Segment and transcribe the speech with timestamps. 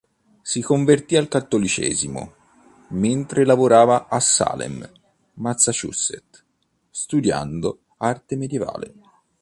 [0.41, 2.33] Si convertì al cattolicesimo
[2.87, 4.83] mentre lavorava a Salem,
[5.35, 6.43] Massachusetts,
[6.89, 8.95] studiando arte medievale.